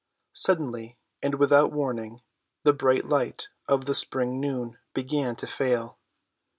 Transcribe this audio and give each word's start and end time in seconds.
Suddenly, 0.33 0.97
and 1.21 1.35
without 1.35 1.71
warning, 1.71 2.23
the 2.63 2.73
bright 2.73 3.05
light 3.07 3.49
of 3.67 3.85
the 3.85 3.93
spring 3.93 4.39
noon 4.39 4.79
began 4.95 5.35
to 5.35 5.45
fail. 5.45 5.99